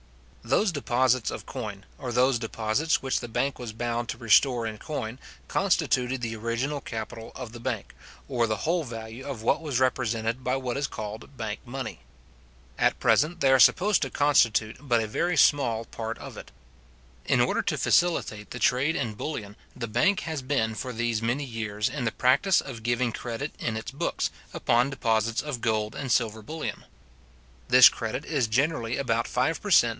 [0.43, 4.79] Those deposits of coin, or those deposits which the bank was bound to restore in
[4.79, 7.93] coin, constituted the original capital of the bank,
[8.27, 11.99] or the whole value of what was represented by what is called bank money.
[12.79, 16.51] At present they are supposed to constitute but a very small part of it.
[17.27, 21.45] In order to facilitate the trade in bullion, the bank has been for these many
[21.45, 26.11] years in the practice of giving credit in its books, upon deposits of gold and
[26.11, 26.85] silver bullion.
[27.67, 29.89] This credit is generally about five per cent.